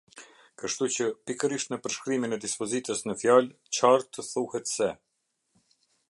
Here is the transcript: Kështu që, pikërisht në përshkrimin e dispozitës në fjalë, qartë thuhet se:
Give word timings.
Kështu 0.61 0.85
që, 0.93 1.09
pikërisht 1.31 1.73
në 1.73 1.77
përshkrimin 1.83 2.33
e 2.37 2.39
dispozitës 2.45 3.05
në 3.09 3.15
fjalë, 3.25 3.53
qartë 3.81 4.25
thuhet 4.31 4.71
se: 4.77 4.89